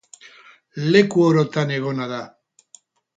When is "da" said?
2.13-2.23